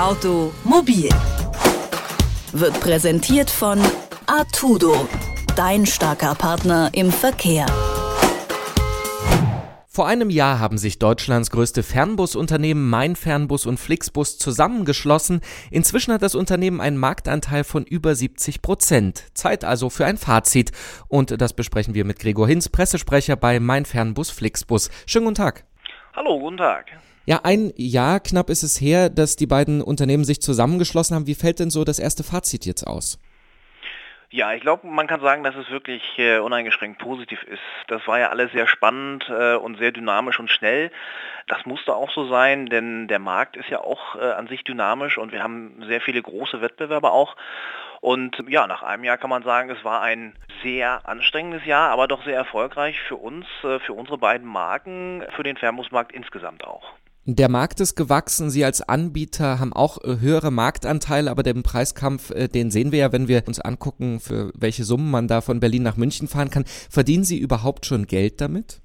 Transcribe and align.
Automobil 0.00 1.10
wird 2.52 2.80
präsentiert 2.80 3.50
von 3.50 3.78
Artudo, 4.26 5.06
dein 5.56 5.84
starker 5.84 6.34
Partner 6.34 6.88
im 6.94 7.12
Verkehr. 7.12 7.66
Vor 9.86 10.06
einem 10.06 10.30
Jahr 10.30 10.58
haben 10.58 10.78
sich 10.78 10.98
Deutschlands 10.98 11.50
größte 11.50 11.82
Fernbusunternehmen 11.82 12.88
Mein 12.88 13.14
Fernbus 13.14 13.66
und 13.66 13.78
Flixbus 13.78 14.38
zusammengeschlossen. 14.38 15.42
Inzwischen 15.70 16.14
hat 16.14 16.22
das 16.22 16.34
Unternehmen 16.34 16.80
einen 16.80 16.96
Marktanteil 16.96 17.62
von 17.62 17.84
über 17.84 18.14
70 18.14 18.62
Prozent. 18.62 19.24
Zeit 19.34 19.64
also 19.64 19.90
für 19.90 20.06
ein 20.06 20.16
Fazit. 20.16 20.72
Und 21.08 21.38
das 21.42 21.52
besprechen 21.52 21.92
wir 21.92 22.06
mit 22.06 22.20
Gregor 22.20 22.48
Hinz, 22.48 22.70
Pressesprecher 22.70 23.36
bei 23.36 23.60
Mein 23.60 23.84
Fernbus 23.84 24.30
Flixbus. 24.30 24.90
Schönen 25.04 25.26
guten 25.26 25.34
Tag. 25.34 25.66
Hallo, 26.14 26.38
guten 26.38 26.56
Tag. 26.56 26.86
Ja, 27.30 27.42
ein 27.44 27.72
Jahr 27.76 28.18
knapp 28.18 28.50
ist 28.50 28.64
es 28.64 28.80
her, 28.80 29.08
dass 29.08 29.36
die 29.36 29.46
beiden 29.46 29.82
Unternehmen 29.82 30.24
sich 30.24 30.42
zusammengeschlossen 30.42 31.14
haben. 31.14 31.28
Wie 31.28 31.36
fällt 31.36 31.60
denn 31.60 31.70
so 31.70 31.84
das 31.84 32.00
erste 32.00 32.24
Fazit 32.24 32.66
jetzt 32.66 32.84
aus? 32.84 33.20
Ja, 34.30 34.52
ich 34.52 34.62
glaube, 34.62 34.88
man 34.88 35.06
kann 35.06 35.20
sagen, 35.20 35.44
dass 35.44 35.54
es 35.54 35.70
wirklich 35.70 36.02
äh, 36.18 36.38
uneingeschränkt 36.38 36.98
positiv 36.98 37.40
ist. 37.44 37.62
Das 37.86 38.04
war 38.08 38.18
ja 38.18 38.30
alles 38.30 38.50
sehr 38.50 38.66
spannend 38.66 39.28
äh, 39.28 39.54
und 39.54 39.78
sehr 39.78 39.92
dynamisch 39.92 40.40
und 40.40 40.50
schnell. 40.50 40.90
Das 41.46 41.64
musste 41.66 41.94
auch 41.94 42.10
so 42.10 42.26
sein, 42.26 42.66
denn 42.66 43.06
der 43.06 43.20
Markt 43.20 43.56
ist 43.56 43.68
ja 43.68 43.78
auch 43.78 44.16
äh, 44.16 44.32
an 44.32 44.48
sich 44.48 44.64
dynamisch 44.64 45.16
und 45.16 45.30
wir 45.30 45.44
haben 45.44 45.84
sehr 45.86 46.00
viele 46.00 46.22
große 46.22 46.60
Wettbewerber 46.60 47.12
auch. 47.12 47.36
Und 48.00 48.42
ja, 48.48 48.66
nach 48.66 48.82
einem 48.82 49.04
Jahr 49.04 49.18
kann 49.18 49.30
man 49.30 49.44
sagen, 49.44 49.70
es 49.70 49.84
war 49.84 50.02
ein 50.02 50.34
sehr 50.64 51.08
anstrengendes 51.08 51.64
Jahr, 51.64 51.90
aber 51.90 52.08
doch 52.08 52.24
sehr 52.24 52.36
erfolgreich 52.36 52.98
für 53.06 53.14
uns, 53.14 53.46
äh, 53.62 53.78
für 53.78 53.92
unsere 53.92 54.18
beiden 54.18 54.48
Marken, 54.48 55.22
für 55.36 55.44
den 55.44 55.56
Fernbusmarkt 55.56 56.10
insgesamt 56.10 56.64
auch. 56.64 56.94
Der 57.26 57.50
Markt 57.50 57.80
ist 57.80 57.96
gewachsen. 57.96 58.48
Sie 58.48 58.64
als 58.64 58.80
Anbieter 58.80 59.58
haben 59.60 59.74
auch 59.74 59.98
äh, 60.02 60.20
höhere 60.20 60.50
Marktanteile, 60.50 61.30
aber 61.30 61.42
den 61.42 61.62
Preiskampf, 61.62 62.30
äh, 62.30 62.48
den 62.48 62.70
sehen 62.70 62.92
wir 62.92 63.00
ja, 63.00 63.12
wenn 63.12 63.28
wir 63.28 63.46
uns 63.46 63.60
angucken, 63.60 64.20
für 64.20 64.50
welche 64.54 64.84
Summen 64.84 65.10
man 65.10 65.28
da 65.28 65.42
von 65.42 65.60
Berlin 65.60 65.82
nach 65.82 65.98
München 65.98 66.28
fahren 66.28 66.50
kann. 66.50 66.64
Verdienen 66.64 67.24
Sie 67.24 67.38
überhaupt 67.38 67.84
schon 67.84 68.06
Geld 68.06 68.40
damit? 68.40 68.80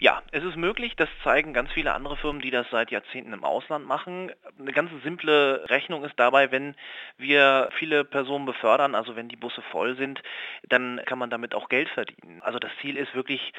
Ja, 0.00 0.22
es 0.32 0.42
ist 0.42 0.56
möglich, 0.56 0.96
das 0.96 1.08
zeigen 1.22 1.54
ganz 1.54 1.70
viele 1.70 1.92
andere 1.92 2.16
Firmen, 2.16 2.42
die 2.42 2.50
das 2.50 2.66
seit 2.70 2.90
Jahrzehnten 2.90 3.32
im 3.32 3.44
Ausland 3.44 3.86
machen. 3.86 4.32
Eine 4.58 4.72
ganz 4.72 4.90
simple 5.04 5.64
Rechnung 5.70 6.04
ist 6.04 6.18
dabei, 6.18 6.50
wenn 6.50 6.74
wir 7.16 7.68
viele 7.78 8.04
Personen 8.04 8.44
befördern, 8.44 8.96
also 8.96 9.14
wenn 9.14 9.28
die 9.28 9.36
Busse 9.36 9.62
voll 9.70 9.96
sind, 9.96 10.20
dann 10.68 11.00
kann 11.06 11.18
man 11.18 11.30
damit 11.30 11.54
auch 11.54 11.68
Geld 11.68 11.88
verdienen. 11.88 12.42
Also 12.42 12.58
das 12.58 12.72
Ziel 12.80 12.96
ist 12.96 13.14
wirklich, 13.14 13.52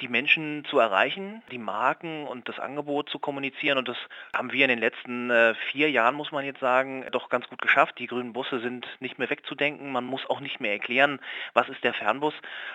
die 0.00 0.08
Menschen 0.08 0.64
zu 0.64 0.78
erreichen, 0.78 1.42
die 1.50 1.58
Marken 1.58 2.26
und 2.26 2.48
das 2.48 2.58
Angebot 2.58 3.08
zu 3.08 3.18
kommunizieren 3.18 3.78
und 3.78 3.88
das 3.88 3.96
haben 4.34 4.52
wir 4.52 4.64
in 4.64 4.70
den 4.70 4.78
letzten 4.78 5.30
äh, 5.30 5.54
vier 5.70 5.90
Jahren, 5.90 6.14
muss 6.14 6.32
man 6.32 6.44
jetzt 6.44 6.60
sagen, 6.60 7.04
doch 7.12 7.28
ganz 7.28 7.48
gut 7.48 7.60
geschafft. 7.60 7.98
Die 7.98 8.06
grünen 8.06 8.32
Busse 8.32 8.60
sind 8.60 8.86
nicht 9.00 9.18
mehr 9.18 9.30
wegzudenken, 9.30 9.92
man 9.92 10.04
muss 10.04 10.28
auch 10.28 10.40
nicht 10.40 10.60
mehr 10.60 10.72
erklären, 10.72 11.20
was 11.54 11.68
ist 11.68 11.84
der 11.84 11.94
Fernbus 11.94 12.34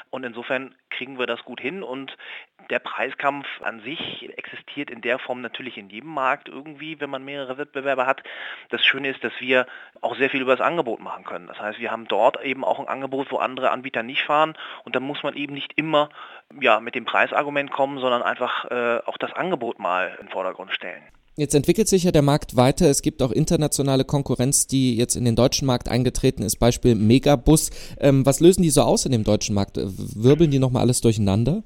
und 0.10 0.23
insofern 0.23 0.76
kriegen 0.90 1.20
wir 1.20 1.26
das 1.26 1.44
gut 1.44 1.60
hin 1.60 1.84
und 1.84 2.18
der 2.70 2.80
Preiskampf 2.80 3.48
an 3.62 3.82
sich 3.82 4.30
existiert 4.38 4.90
in 4.90 5.02
der 5.02 5.20
Form 5.20 5.42
natürlich 5.42 5.78
in 5.78 5.90
jedem 5.90 6.14
Markt 6.14 6.50
irgendwie, 6.50 7.00
wenn 7.00 7.10
man 7.10 7.23
mehrere 7.23 7.58
Wettbewerber 7.58 8.06
hat. 8.06 8.23
Das 8.70 8.84
Schöne 8.84 9.10
ist, 9.10 9.23
dass 9.23 9.34
wir 9.40 9.68
auch 10.02 10.16
sehr 10.16 10.30
viel 10.30 10.42
über 10.42 10.56
das 10.56 10.66
Angebot 10.66 11.00
machen 11.00 11.23
können. 11.23 11.48
Das 11.48 11.60
heißt, 11.60 11.80
wir 11.80 11.92
haben 11.92 12.08
dort 12.08 12.44
eben 12.44 12.64
auch 12.64 12.80
ein 12.80 12.88
Angebot, 12.88 13.32
wo 13.32 13.38
andere 13.38 13.72
Anbieter 13.72 14.04
nicht 14.04 14.23
fahren 14.23 14.58
und 14.84 14.95
da 14.95 15.00
muss 15.00 15.23
man 15.23 15.36
eben 15.36 15.54
nicht 15.54 15.73
immer 15.76 16.10
ja, 16.60 16.80
mit 16.80 16.95
dem 16.95 17.06
Preisargument 17.08 17.72
kommen, 17.72 18.00
sondern 18.00 18.22
einfach 18.22 18.66
äh, 18.70 19.00
auch 19.06 19.18
das 19.18 19.34
Angebot 19.34 19.80
mal 19.80 20.16
in 20.20 20.28
den 20.28 20.32
Vordergrund 20.32 20.72
stellen. 20.72 21.02
Jetzt 21.40 21.54
entwickelt 21.54 21.88
sich 21.88 22.04
ja 22.04 22.12
der 22.12 22.24
Markt 22.24 22.56
weiter. 22.56 22.90
Es 22.90 23.04
gibt 23.04 23.22
auch 23.22 23.32
internationale 23.32 24.06
Konkurrenz, 24.06 24.66
die 24.66 24.98
jetzt 24.98 25.16
in 25.16 25.24
den 25.24 25.36
deutschen 25.36 25.68
Markt 25.68 25.88
eingetreten 25.88 26.42
ist. 26.42 26.58
Beispiel 26.58 26.96
Megabus. 26.96 27.70
Ähm, 28.00 28.26
was 28.26 28.40
lösen 28.40 28.64
die 28.64 28.72
so 28.72 28.82
aus 28.82 29.06
in 29.06 29.12
dem 29.12 29.24
deutschen 29.24 29.54
Markt? 29.54 29.78
Wirbeln 29.78 30.50
die 30.50 30.58
nochmal 30.60 30.82
alles 30.82 31.02
durcheinander? 31.02 31.64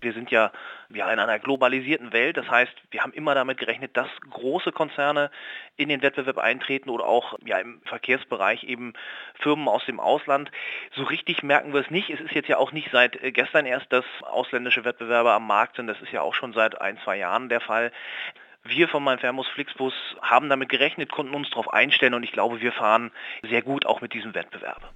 Wir 0.00 0.12
sind 0.12 0.30
ja, 0.30 0.50
ja 0.88 1.10
in 1.12 1.18
einer 1.18 1.38
globalisierten 1.38 2.12
Welt. 2.12 2.36
Das 2.36 2.48
heißt, 2.48 2.72
wir 2.90 3.02
haben 3.02 3.12
immer 3.12 3.34
damit 3.34 3.58
gerechnet, 3.58 3.96
dass 3.96 4.08
große 4.30 4.72
Konzerne 4.72 5.30
in 5.76 5.88
den 5.88 6.02
Wettbewerb 6.02 6.38
eintreten 6.38 6.90
oder 6.90 7.04
auch 7.04 7.38
ja, 7.44 7.58
im 7.58 7.80
Verkehrsbereich 7.84 8.64
eben 8.64 8.94
Firmen 9.40 9.68
aus 9.68 9.84
dem 9.86 10.00
Ausland. 10.00 10.50
So 10.94 11.02
richtig 11.02 11.42
merken 11.42 11.72
wir 11.72 11.80
es 11.80 11.90
nicht. 11.90 12.10
Es 12.10 12.20
ist 12.20 12.32
jetzt 12.32 12.48
ja 12.48 12.56
auch 12.56 12.72
nicht 12.72 12.90
seit 12.92 13.22
äh, 13.22 13.32
gestern 13.32 13.66
erst, 13.66 13.92
dass 13.92 14.04
ausländische 14.22 14.84
Wettbewerber 14.84 15.32
am 15.32 15.46
Markt 15.46 15.76
sind. 15.76 15.86
Das 15.86 16.00
ist 16.00 16.12
ja 16.12 16.22
auch 16.22 16.34
schon 16.34 16.52
seit 16.52 16.80
ein, 16.80 16.98
zwei 17.04 17.16
Jahren 17.16 17.48
der 17.48 17.60
Fall. 17.60 17.92
Wir 18.62 18.88
von 18.88 19.02
meinem 19.02 19.18
Fernbus 19.18 19.48
Flixbus 19.48 19.94
haben 20.20 20.50
damit 20.50 20.68
gerechnet, 20.68 21.10
konnten 21.10 21.34
uns 21.34 21.48
darauf 21.50 21.72
einstellen 21.72 22.14
und 22.14 22.24
ich 22.24 22.32
glaube, 22.32 22.60
wir 22.60 22.72
fahren 22.72 23.10
sehr 23.42 23.62
gut 23.62 23.86
auch 23.86 24.02
mit 24.02 24.12
diesem 24.12 24.34
Wettbewerb. 24.34 24.92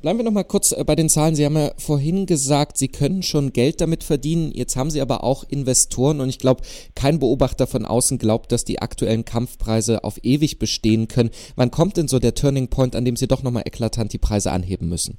Bleiben 0.00 0.20
wir 0.20 0.24
noch 0.24 0.30
mal 0.30 0.44
kurz 0.44 0.70
äh, 0.70 0.84
bei 0.84 0.94
den 0.94 1.08
Zahlen. 1.08 1.34
Sie 1.34 1.44
haben 1.44 1.56
ja 1.56 1.70
vorhin 1.76 2.26
gesagt, 2.26 2.76
Sie 2.76 2.86
können 2.86 3.24
schon 3.24 3.52
Geld 3.52 3.80
damit 3.80 4.04
verdienen. 4.04 4.52
Jetzt 4.54 4.76
haben 4.76 4.90
Sie 4.90 5.00
aber 5.00 5.24
auch 5.24 5.42
Investoren 5.42 6.20
und 6.20 6.28
ich 6.28 6.38
glaube, 6.38 6.62
kein 6.94 7.18
Beobachter 7.18 7.66
von 7.66 7.84
außen 7.84 8.18
glaubt, 8.18 8.52
dass 8.52 8.64
die 8.64 8.80
aktuellen 8.80 9.24
Kampfpreise 9.24 10.04
auf 10.04 10.18
ewig 10.22 10.60
bestehen 10.60 11.08
können. 11.08 11.30
Wann 11.56 11.72
kommt 11.72 11.96
denn 11.96 12.06
so 12.06 12.20
der 12.20 12.36
Turning 12.36 12.70
Point, 12.70 12.94
an 12.94 13.04
dem 13.04 13.16
Sie 13.16 13.26
doch 13.26 13.42
noch 13.42 13.50
mal 13.50 13.64
eklatant 13.66 14.12
die 14.12 14.18
Preise 14.18 14.52
anheben 14.52 14.88
müssen? 14.88 15.18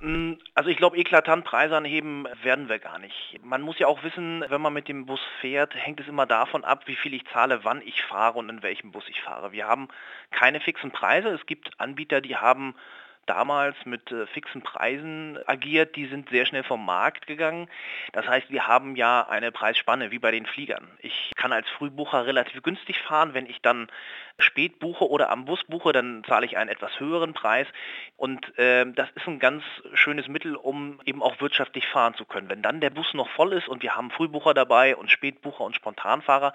Mm, 0.00 0.32
also 0.56 0.68
ich 0.68 0.76
glaube, 0.76 0.96
eklatant 0.96 1.44
Preise 1.44 1.76
anheben 1.76 2.26
werden 2.42 2.68
wir 2.68 2.80
gar 2.80 2.98
nicht. 2.98 3.38
Man 3.44 3.62
muss 3.62 3.78
ja 3.78 3.86
auch 3.86 4.02
wissen, 4.02 4.44
wenn 4.48 4.60
man 4.60 4.72
mit 4.72 4.88
dem 4.88 5.06
Bus 5.06 5.20
fährt, 5.40 5.76
hängt 5.76 6.00
es 6.00 6.08
immer 6.08 6.26
davon 6.26 6.64
ab, 6.64 6.82
wie 6.86 6.96
viel 6.96 7.14
ich 7.14 7.22
zahle, 7.32 7.60
wann 7.62 7.82
ich 7.82 8.02
fahre 8.02 8.36
und 8.36 8.48
in 8.48 8.64
welchem 8.64 8.90
Bus 8.90 9.04
ich 9.08 9.20
fahre. 9.20 9.52
Wir 9.52 9.68
haben 9.68 9.86
keine 10.32 10.58
fixen 10.58 10.90
Preise. 10.90 11.28
Es 11.28 11.46
gibt 11.46 11.70
Anbieter, 11.78 12.20
die 12.20 12.34
haben 12.34 12.74
damals 13.26 13.76
mit 13.84 14.10
äh, 14.12 14.26
fixen 14.26 14.62
Preisen 14.62 15.38
agiert, 15.46 15.96
die 15.96 16.06
sind 16.06 16.28
sehr 16.30 16.46
schnell 16.46 16.64
vom 16.64 16.84
Markt 16.84 17.26
gegangen. 17.26 17.68
Das 18.12 18.26
heißt, 18.26 18.50
wir 18.50 18.66
haben 18.66 18.96
ja 18.96 19.26
eine 19.28 19.52
Preisspanne 19.52 20.10
wie 20.10 20.18
bei 20.18 20.30
den 20.30 20.46
Fliegern. 20.46 20.90
Ich 21.00 21.32
kann 21.36 21.52
als 21.52 21.68
Frühbucher 21.70 22.26
relativ 22.26 22.62
günstig 22.62 22.98
fahren. 23.00 23.34
Wenn 23.34 23.46
ich 23.46 23.60
dann 23.62 23.88
spät 24.38 24.78
buche 24.78 25.08
oder 25.08 25.30
am 25.30 25.44
Bus 25.44 25.62
buche, 25.64 25.92
dann 25.92 26.24
zahle 26.24 26.46
ich 26.46 26.56
einen 26.56 26.70
etwas 26.70 26.98
höheren 26.98 27.34
Preis. 27.34 27.66
Und 28.16 28.56
äh, 28.58 28.84
das 28.92 29.10
ist 29.14 29.26
ein 29.26 29.38
ganz 29.38 29.62
schönes 29.94 30.28
Mittel, 30.28 30.56
um 30.56 31.00
eben 31.04 31.22
auch 31.22 31.40
wirtschaftlich 31.40 31.86
fahren 31.86 32.14
zu 32.14 32.24
können. 32.24 32.48
Wenn 32.48 32.62
dann 32.62 32.80
der 32.80 32.90
Bus 32.90 33.14
noch 33.14 33.28
voll 33.30 33.52
ist 33.52 33.68
und 33.68 33.82
wir 33.82 33.96
haben 33.96 34.10
Frühbucher 34.10 34.54
dabei 34.54 34.96
und 34.96 35.10
Spätbucher 35.10 35.64
und 35.64 35.76
Spontanfahrer, 35.76 36.52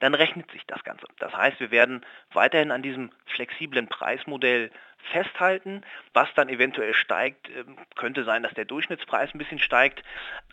dann 0.00 0.14
rechnet 0.14 0.50
sich 0.50 0.66
das 0.66 0.82
Ganze. 0.82 1.06
Das 1.18 1.32
heißt, 1.36 1.60
wir 1.60 1.70
werden 1.70 2.04
weiterhin 2.32 2.72
an 2.72 2.82
diesem 2.82 3.10
flexiblen 3.26 3.86
Preismodell 3.86 4.70
festhalten. 5.10 5.82
Was 6.12 6.28
dann 6.34 6.48
eventuell 6.48 6.94
steigt, 6.94 7.48
ähm, 7.50 7.76
könnte 7.96 8.24
sein, 8.24 8.42
dass 8.42 8.54
der 8.54 8.64
Durchschnittspreis 8.64 9.34
ein 9.34 9.38
bisschen 9.38 9.58
steigt, 9.58 10.02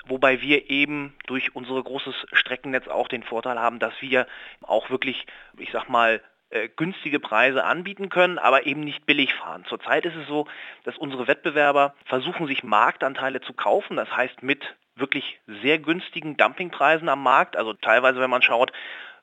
wobei 0.05 0.41
wir 0.41 0.69
eben 0.69 1.15
durch 1.27 1.55
unser 1.55 1.81
großes 1.81 2.15
Streckennetz 2.33 2.87
auch 2.87 3.07
den 3.07 3.23
Vorteil 3.23 3.59
haben, 3.59 3.79
dass 3.79 3.93
wir 4.01 4.27
auch 4.61 4.89
wirklich, 4.89 5.25
ich 5.57 5.71
sag 5.71 5.89
mal, 5.89 6.21
äh, 6.51 6.67
günstige 6.67 7.19
Preise 7.19 7.63
anbieten 7.63 8.09
können, 8.09 8.39
aber 8.39 8.65
eben 8.65 8.81
nicht 8.81 9.05
billig 9.05 9.33
fahren. 9.35 9.65
Zurzeit 9.65 10.05
ist 10.05 10.15
es 10.15 10.27
so, 10.27 10.47
dass 10.83 10.97
unsere 10.97 11.27
Wettbewerber 11.27 11.93
versuchen, 12.05 12.47
sich 12.47 12.63
Marktanteile 12.63 13.41
zu 13.41 13.53
kaufen, 13.53 13.97
das 13.97 14.09
heißt 14.15 14.41
mit 14.41 14.75
wirklich 14.99 15.39
sehr 15.61 15.79
günstigen 15.79 16.37
Dumpingpreisen 16.37 17.09
am 17.09 17.23
Markt. 17.23 17.55
Also 17.55 17.73
teilweise, 17.73 18.19
wenn 18.19 18.29
man 18.29 18.41
schaut, 18.41 18.71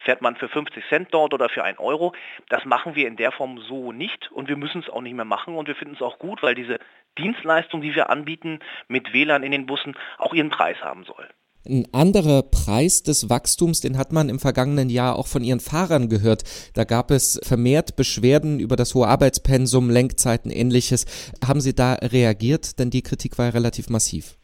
fährt 0.01 0.23
man 0.23 0.37
für 0.37 0.49
50 0.49 0.85
Cent 0.89 1.09
dort 1.11 1.35
oder 1.35 1.49
für 1.49 1.65
1 1.65 1.79
Euro. 1.79 2.15
Das 2.49 2.65
machen 2.65 2.95
wir 2.95 3.09
in 3.09 3.17
der 3.17 3.33
Form 3.33 3.59
so 3.69 3.93
nicht 3.93 4.31
und 4.33 4.49
wir 4.49 4.57
müssen 4.57 4.83
es 4.83 4.89
auch 4.89 5.03
nicht 5.03 5.15
mehr 5.15 5.25
machen 5.25 5.57
und 5.57 5.69
wir 5.69 5.75
finden 5.75 5.95
es 5.95 6.03
auch 6.03 6.19
gut, 6.19 6.43
weil 6.43 6.55
diese 6.55 6.79
Dienstleistung, 7.19 7.81
die 7.81 7.95
wir 7.95 8.11
anbieten 8.11 8.61
mit 8.89 9.13
WLAN 9.13 9.43
in 9.43 9.53
den 9.53 9.67
Bussen, 9.67 9.97
auch 10.19 10.35
ihren 10.35 10.51
Preis 10.51 10.77
haben 10.83 11.05
soll. 11.05 11.29
Ein 11.69 11.89
anderer 11.93 12.45
Preis 12.45 13.03
des 13.03 13.29
Wachstums, 13.29 13.81
den 13.81 13.99
hat 13.99 14.13
man 14.13 14.29
im 14.29 14.39
vergangenen 14.39 14.89
Jahr 14.89 15.17
auch 15.17 15.27
von 15.27 15.43
ihren 15.43 15.59
Fahrern 15.59 16.09
gehört. 16.09 16.45
Da 16.75 16.85
gab 16.85 17.11
es 17.11 17.41
vermehrt 17.43 17.97
Beschwerden 17.97 18.61
über 18.61 18.77
das 18.77 18.95
hohe 18.95 19.09
Arbeitspensum, 19.09 19.91
Lenkzeiten, 19.91 20.53
ähnliches. 20.53 21.07
Haben 21.45 21.61
Sie 21.61 21.75
da 21.75 21.95
reagiert? 21.95 22.79
Denn 22.79 22.91
die 22.91 23.03
Kritik 23.03 23.37
war 23.39 23.47
ja 23.47 23.51
relativ 23.51 23.89
massiv. 23.89 24.37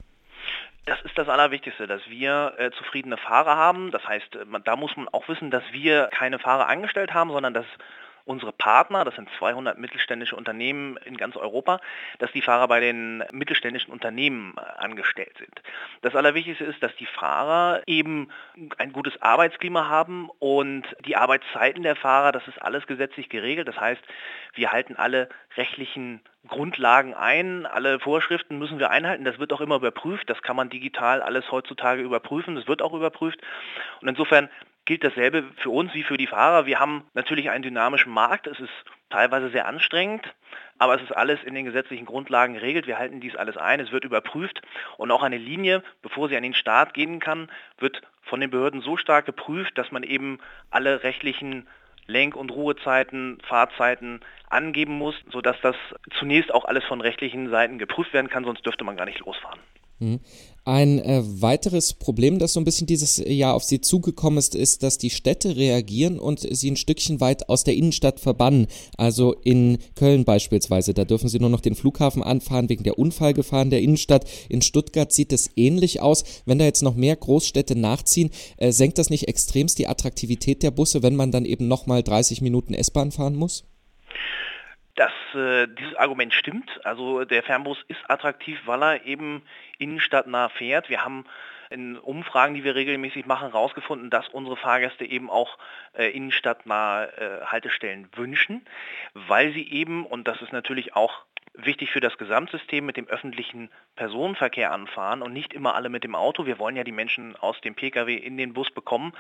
Das 0.85 1.01
ist 1.03 1.17
das 1.17 1.29
Allerwichtigste, 1.29 1.87
dass 1.87 2.03
wir 2.09 2.55
äh, 2.59 2.71
zufriedene 2.73 3.17
Fahrer 3.17 3.57
haben. 3.57 3.93
Das 3.93 4.07
heißt, 4.07 4.35
äh, 4.37 4.45
man, 4.45 4.65
da 4.65 4.77
muss 4.77 4.97
man 4.97 5.09
auch 5.09 5.29
wissen, 5.29 5.51
dass 5.51 5.63
wir 5.71 6.09
keine 6.09 6.39
Fahrer 6.39 6.67
angestellt 6.67 7.15
haben, 7.15 7.31
sondern 7.31 7.55
dass 7.55 7.67
unsere 8.25 8.53
Partner, 8.53 9.05
das 9.05 9.15
sind 9.15 9.29
200 9.39 9.79
mittelständische 9.79 10.37
Unternehmen 10.37 10.97
in 11.05 11.17
ganz 11.17 11.37
Europa, 11.37 11.81
dass 12.19 12.33
die 12.33 12.43
Fahrer 12.43 12.69
bei 12.69 12.81
den 12.81 13.25
mittelständischen 13.33 13.93
Unternehmen 13.93 14.55
äh, 14.57 14.61
angestellt 14.83 15.37
sind. 15.39 15.63
Das 16.03 16.15
Allerwichtigste 16.15 16.65
ist, 16.65 16.83
dass 16.83 16.95
die 16.97 17.07
Fahrer 17.07 17.83
eben 17.87 18.29
ein 18.79 18.93
gutes 18.93 19.21
Arbeitsklima 19.21 19.89
haben 19.89 20.31
und 20.39 20.85
die 21.05 21.17
Arbeitszeiten 21.17 21.83
der 21.83 21.97
Fahrer, 21.97 22.33
das 22.33 22.47
ist 22.49 22.61
alles 22.61 22.87
gesetzlich 22.87 23.29
geregelt. 23.29 23.69
Das 23.69 23.79
heißt, 23.79 24.03
wir 24.55 24.73
halten 24.73 24.97
alle 24.97 25.29
rechtlichen 25.57 26.21
Grundlagen 26.49 27.15
ein, 27.15 27.67
alle 27.67 28.01
Vorschriften 28.01 28.59
müssen 28.59 28.79
wir 28.79 28.91
einhalten, 28.91 29.25
das 29.25 29.39
wird 29.39 29.53
auch 29.53 29.61
immer 29.61 29.77
überprüft, 29.77 30.29
das 30.29 30.43
kann 30.43 30.57
man 30.57 30.71
digital 30.71 31.23
alles 31.23 31.51
heutzutage 31.53 32.03
überprüfen, 32.03 32.57
das 32.57 32.67
wird 32.67 32.83
auch 32.83 32.95
überprüft 32.95 33.41
und 34.01 34.09
insofern 34.09 34.49
gilt 34.85 35.05
dasselbe 35.05 35.45
für 35.59 35.71
uns 35.71 35.95
wie 35.95 36.03
für 36.03 36.17
die 36.17 36.27
Fahrer. 36.27 36.67
Wir 36.67 36.81
haben 36.81 37.05
natürlich 37.15 37.51
einen 37.51 37.63
dynamischen 37.63 38.13
Markt. 38.13 38.47
Es 38.47 38.59
ist 38.59 38.73
teilweise 39.11 39.51
sehr 39.51 39.67
anstrengend, 39.67 40.35
aber 40.79 40.97
es 40.97 41.03
ist 41.03 41.13
alles 41.13 41.43
in 41.45 41.55
den 41.55 41.65
gesetzlichen 41.65 42.07
Grundlagen 42.07 42.55
geregelt. 42.55 42.87
Wir 42.87 42.99
halten 42.99 43.21
dies 43.21 43.37
alles 43.37 43.57
ein. 43.57 43.81
Es 43.81 43.93
wird 43.93 44.05
überprüft 44.05 44.63
und 44.97 45.11
auch 45.11 45.23
eine 45.23 45.39
Linie, 45.39 45.83
bevor 46.03 46.29
sie 46.29 46.37
an 46.37 46.43
den 46.43 46.55
Start 46.55 46.95
gehen 46.95 47.21
kann, 47.21 47.51
wird 47.79 48.03
von 48.23 48.41
den 48.41 48.51
Behörden 48.51 48.81
so 48.81 48.97
stark 48.97 49.27
geprüft, 49.27 49.77
dass 49.79 49.93
man 49.93 50.03
eben 50.03 50.39
alle 50.71 51.03
rechtlichen 51.05 51.69
Lenk- 52.07 52.37
und 52.37 52.51
Ruhezeiten, 52.51 53.39
Fahrzeiten 53.47 54.21
angeben 54.51 54.99
muss, 54.99 55.15
sodass 55.31 55.57
das 55.63 55.77
zunächst 56.19 56.53
auch 56.53 56.65
alles 56.65 56.85
von 56.85 57.01
rechtlichen 57.01 57.51
Seiten 57.51 57.79
geprüft 57.79 58.13
werden 58.13 58.29
kann, 58.29 58.45
sonst 58.45 58.67
dürfte 58.67 58.85
man 58.85 58.97
gar 58.97 59.07
nicht 59.07 59.21
losfahren. 59.21 59.61
Mhm. 60.03 60.21
Ein 60.65 61.01
äh, 61.01 61.23
weiteres 61.25 61.93
Problem, 61.93 62.39
das 62.39 62.53
so 62.53 62.61
ein 62.61 62.65
bisschen 62.65 62.87
dieses 62.87 63.17
Jahr 63.25 63.55
auf 63.55 63.65
Sie 63.65 63.81
zugekommen 63.81 64.39
ist, 64.39 64.55
ist, 64.55 64.85
dass 64.85 64.97
die 64.97 65.11
Städte 65.11 65.57
reagieren 65.57 66.21
und 66.21 66.41
sie 66.41 66.71
ein 66.71 66.77
Stückchen 66.77 67.21
weit 67.21 67.49
aus 67.49 67.65
der 67.65 67.75
Innenstadt 67.75 68.21
verbannen. 68.21 68.69
Also 68.97 69.35
in 69.43 69.79
Köln 69.97 70.25
beispielsweise, 70.25 70.95
da 70.95 71.05
dürfen 71.05 71.29
sie 71.29 71.41
nur 71.41 71.51
noch 71.51 71.61
den 71.61 71.75
Flughafen 71.75 72.23
anfahren 72.23 72.69
wegen 72.69 72.85
der 72.85 72.97
Unfallgefahren 72.97 73.71
der 73.71 73.81
Innenstadt. 73.81 74.25
In 74.49 74.63
Stuttgart 74.63 75.13
sieht 75.13 75.33
es 75.33 75.51
ähnlich 75.57 76.01
aus. 76.01 76.23
Wenn 76.47 76.61
da 76.61 76.65
jetzt 76.65 76.83
noch 76.83 76.95
mehr 76.95 77.17
Großstädte 77.17 77.75
nachziehen, 77.75 78.31
äh, 78.57 78.71
senkt 78.71 78.99
das 78.99 79.11
nicht 79.11 79.27
extremst 79.27 79.79
die 79.79 79.89
Attraktivität 79.89 80.63
der 80.63 80.71
Busse, 80.71 81.03
wenn 81.03 81.17
man 81.17 81.33
dann 81.33 81.45
eben 81.45 81.67
nochmal 81.67 82.05
30 82.05 82.41
Minuten 82.41 82.75
S-Bahn 82.75 83.11
fahren 83.11 83.35
muss? 83.35 83.65
Dass 84.95 85.13
äh, 85.35 85.67
dieses 85.69 85.95
Argument 85.97 86.35
stimmt. 86.35 86.81
Also 86.85 87.25
der 87.25 87.43
Fernbus 87.43 87.83
ist 87.89 88.01
attraktiv, 88.09 88.61
weil 88.67 88.83
er 88.83 89.05
eben 89.07 89.43
innenstadtnah 89.79 90.49
fährt. 90.51 90.89
Wir 90.89 91.05
haben 91.05 91.25
in 91.71 91.97
Umfragen, 91.97 92.55
die 92.55 92.65
wir 92.65 92.75
regelmäßig 92.75 93.25
machen, 93.25 93.51
herausgefunden, 93.51 94.11
dass 94.11 94.29
unsere 94.29 94.57
Fahrgäste 94.57 95.07
eben 95.07 95.31
auch 95.31 95.59
äh, 95.95 96.11
innenstadtnahe 96.11 97.09
äh, 97.17 97.47
Haltestellen 97.47 98.09
wünschen, 98.15 98.67
weil 99.15 99.53
sie 99.53 99.67
eben, 99.71 100.05
und 100.05 100.29
das 100.29 100.43
ist 100.43 100.53
natürlich 100.53 100.95
auch 100.95 101.25
wichtig 101.55 101.91
für 101.91 102.01
das 102.01 102.17
Gesamtsystem 102.17 102.85
mit 102.85 102.97
dem 102.97 103.09
öffentlichen 103.09 103.71
Personenverkehr 103.97 104.73
anfahren 104.73 105.23
und 105.23 105.33
nicht 105.33 105.53
immer 105.53 105.75
alle 105.75 105.89
mit 105.89 106.05
dem 106.05 106.15
Auto. 106.15 106.47
Wir 106.47 106.59
wollen 106.59 106.77
ja 106.77 106.85
die 106.85 106.93
Menschen 106.93 107.37
aus 107.37 107.61
dem 107.61 107.75
Pkw 107.75 108.15
in 108.15 108.37
den 108.37 108.55
Bus 108.55 108.71
bekommen 108.71 109.13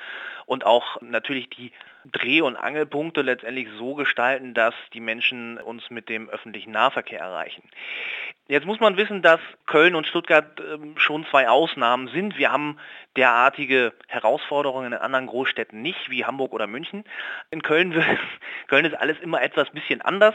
und 0.46 0.64
auch 0.64 1.00
natürlich 1.02 1.50
die 1.50 1.72
Dreh- 2.04 2.40
und 2.40 2.56
Angelpunkte 2.56 3.22
letztendlich 3.22 3.68
so 3.78 3.94
gestalten, 3.94 4.54
dass 4.54 4.74
die 4.92 5.00
Menschen 5.00 5.58
uns 5.58 5.90
mit 5.90 6.08
dem 6.08 6.28
öffentlichen 6.28 6.72
Nahverkehr 6.72 7.20
erreichen. 7.20 7.62
Jetzt 8.48 8.66
muss 8.66 8.80
man 8.80 8.96
wissen, 8.96 9.22
dass 9.22 9.40
Köln 9.66 9.94
und 9.94 10.06
Stuttgart 10.06 10.60
ähm, 10.60 10.98
schon 10.98 11.24
zwei 11.26 11.48
Ausnahmen 11.48 12.08
sind. 12.08 12.36
Wir 12.36 12.50
haben 12.50 12.78
derartige 13.16 13.92
Herausforderungen 14.08 14.92
in 14.92 14.98
anderen 14.98 15.26
Großstädten 15.26 15.80
nicht, 15.80 16.10
wie 16.10 16.24
Hamburg 16.24 16.52
oder 16.52 16.66
München. 16.66 17.04
In 17.50 17.62
Köln, 17.62 18.04
Köln 18.66 18.84
ist 18.84 18.94
alles 18.94 19.18
immer 19.20 19.42
etwas 19.42 19.70
bisschen 19.70 20.02
anders. 20.02 20.34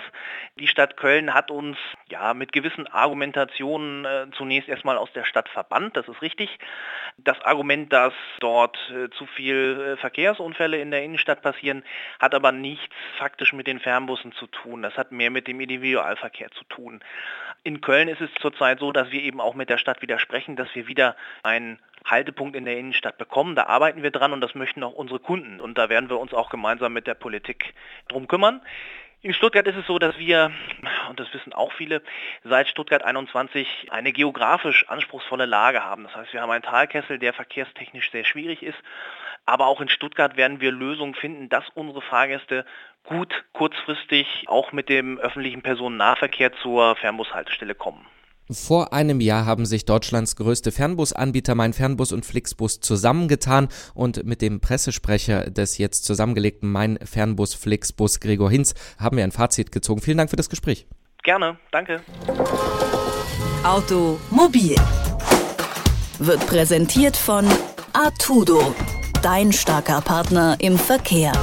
Die 0.58 0.68
Stadt 0.68 0.98
Köln 0.98 1.34
hat 1.34 1.52
uns 1.52 1.78
ja 2.10 2.34
mit 2.34 2.52
gewissen 2.52 2.88
Argumentationen 2.88 4.06
äh, 4.06 4.28
zunächst 4.36 4.70
erstmal 4.70 4.98
aus 4.98 5.12
der 5.14 5.26
Stadt 5.26 5.50
verbannt, 5.50 5.98
das 5.98 6.08
ist 6.08 6.22
richtig. 6.22 6.58
Das 7.18 7.40
Argument, 7.42 7.92
dass 7.92 8.14
dort 8.40 8.78
äh, 8.92 9.10
zu 9.12 9.26
viel 9.26 9.96
äh, 9.96 9.98
Verkehrsunfälle 9.98 10.80
in 10.80 10.92
der 10.92 11.04
Innenstadt 11.04 11.42
passieren, 11.42 11.84
hat 12.20 12.36
aber 12.36 12.52
nichts 12.52 12.94
faktisch 13.18 13.54
mit 13.54 13.68
den 13.68 13.80
Fernbussen 13.80 14.32
zu 14.34 14.48
tun. 14.48 14.82
Das 14.82 14.98
hat 14.98 15.12
mehr 15.12 15.32
mit 15.32 15.48
dem 15.48 15.60
Individualverkehr 15.60 16.52
zu 16.52 16.64
tun. 16.66 17.02
In 17.64 17.82
Köln 17.82 18.08
ist 18.08 18.22
es 18.22 18.30
zurzeit 18.42 18.80
so, 18.80 18.92
dass 18.92 19.12
wir 19.12 19.22
eben 19.22 19.42
auch 19.42 19.56
mit 19.56 19.70
der 19.70 19.78
Stadt 19.78 20.02
widersprechen, 20.02 20.56
dass 20.56 20.74
wir 20.74 20.88
wieder 20.88 21.16
einen 21.44 21.80
Haltepunkt 22.06 22.56
in 22.56 22.66
der 22.66 22.78
Innenstadt 22.78 23.18
bekommen. 23.18 23.56
Da 23.56 23.66
arbeiten 23.66 24.04
wir 24.04 24.12
dran 24.12 24.32
und 24.32 24.42
das 24.42 24.56
möchten 24.56 24.84
auch 24.84 24.94
unsere 24.94 25.20
Kunden. 25.20 25.60
Und 25.60 25.78
da 25.78 25.90
werden 25.90 26.10
wir 26.10 26.20
uns 26.20 26.34
auch 26.34 26.50
gemeinsam 26.50 26.94
mit 26.94 27.08
der 27.08 27.16
Politik 27.16 27.74
drum 28.08 28.28
kümmern. 28.28 28.62
In 29.22 29.34
Stuttgart 29.34 29.68
ist 29.68 29.76
es 29.76 29.88
so, 29.88 29.98
dass 29.98 30.18
wir, 30.20 30.52
und 31.10 31.20
das 31.20 31.34
wissen 31.34 31.54
auch 31.54 31.72
viele, 31.74 32.02
seit 32.44 32.68
Stuttgart 32.68 33.04
21 33.04 33.88
eine 33.92 34.12
geografisch 34.12 34.88
anspruchsvolle 34.88 35.46
Lage 35.46 35.84
haben. 35.84 36.04
Das 36.04 36.16
heißt, 36.16 36.34
wir 36.34 36.42
haben 36.42 36.52
einen 36.52 36.64
Talkessel, 36.64 37.20
der 37.20 37.34
verkehrstechnisch 37.34 38.12
sehr 38.12 38.26
schwierig 38.26 38.64
ist. 38.64 38.78
Aber 39.46 39.68
auch 39.68 39.80
in 39.80 39.90
Stuttgart 39.90 40.36
werden 40.36 40.60
wir 40.60 40.72
Lösungen 40.72 41.16
finden, 41.16 41.48
dass 41.48 41.64
unsere 41.74 42.02
Fahrgäste 42.02 42.66
gut 43.06 43.46
kurzfristig 43.54 44.44
auch 44.48 44.74
mit 44.74 44.90
dem 44.90 45.18
öffentlichen 45.18 45.62
Personennahverkehr 45.62 46.52
zur 46.58 46.96
Fernbushaltestelle 46.98 47.74
kommen. 47.74 48.06
Vor 48.50 48.94
einem 48.94 49.20
Jahr 49.20 49.46
haben 49.46 49.66
sich 49.66 49.84
Deutschlands 49.84 50.38
größte 50.38 50.72
Fernbusanbieter 50.72 51.54
Mein 51.54 51.74
Fernbus 51.74 52.14
und 52.14 52.26
Flixbus 52.26 52.80
zusammengetan 52.80 53.68
und 53.94 54.24
mit 54.24 54.42
dem 54.42 54.62
Pressesprecher 54.62 55.50
des 55.50 55.78
jetzt 55.78 56.06
zusammengelegten 56.06 56.72
Mein 56.72 56.98
Fernbus 57.04 57.54
Flixbus 57.56 58.22
Gregor 58.22 58.50
Hinz 58.50 58.74
haben 58.98 59.18
wir 59.18 59.26
ein 59.26 59.32
Fazit 59.32 59.72
gezogen. 59.72 60.02
Vielen 60.02 60.18
Dank 60.18 60.30
für 60.30 60.38
das 60.38 60.50
Gespräch. 60.50 60.88
Gerne, 61.24 61.58
danke. 61.72 62.02
Automobil 63.64 64.76
wird 66.20 66.48
präsentiert 66.48 67.18
von 67.18 67.46
Artudo, 67.92 68.74
dein 69.22 69.52
starker 69.52 70.00
Partner 70.00 70.56
im 70.60 70.78
Verkehr. 70.78 71.34